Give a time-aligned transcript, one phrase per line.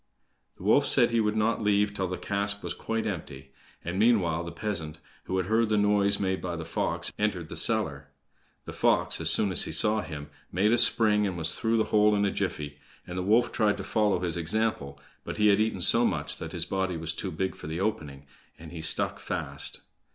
[0.57, 3.51] The wolf said he would not leave till the cask was quite empty;
[3.85, 7.55] and meanwhile the peasant, who had heard the noise made by the fox, entered the
[7.55, 8.07] cellar.
[8.65, 11.83] The fox, as soon as he saw him, made a spring, and was through the
[11.93, 15.59] hole in a jiffy; and the wolf tried to follow his example, but he had
[15.59, 18.25] eaten so much that his body was too big for the opening,
[18.57, 19.81] and he stuck fast.